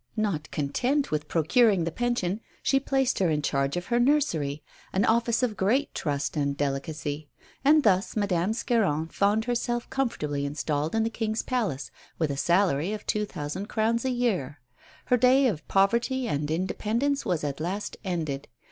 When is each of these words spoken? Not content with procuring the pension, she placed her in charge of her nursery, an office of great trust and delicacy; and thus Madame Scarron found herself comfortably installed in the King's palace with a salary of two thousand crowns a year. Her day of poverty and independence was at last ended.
Not 0.17 0.49
content 0.49 1.11
with 1.11 1.27
procuring 1.27 1.83
the 1.83 1.91
pension, 1.91 2.41
she 2.63 2.79
placed 2.79 3.19
her 3.19 3.29
in 3.29 3.43
charge 3.43 3.77
of 3.77 3.85
her 3.93 3.99
nursery, 3.99 4.63
an 4.93 5.05
office 5.05 5.43
of 5.43 5.55
great 5.55 5.93
trust 5.93 6.35
and 6.35 6.57
delicacy; 6.57 7.29
and 7.63 7.83
thus 7.83 8.15
Madame 8.15 8.53
Scarron 8.53 9.09
found 9.09 9.45
herself 9.45 9.87
comfortably 9.91 10.43
installed 10.43 10.95
in 10.95 11.03
the 11.03 11.11
King's 11.11 11.43
palace 11.43 11.91
with 12.17 12.31
a 12.31 12.35
salary 12.37 12.93
of 12.93 13.05
two 13.05 13.25
thousand 13.25 13.67
crowns 13.67 14.03
a 14.03 14.09
year. 14.09 14.59
Her 15.05 15.17
day 15.17 15.45
of 15.45 15.67
poverty 15.67 16.27
and 16.27 16.49
independence 16.49 17.23
was 17.23 17.43
at 17.43 17.59
last 17.59 17.95
ended. 18.03 18.47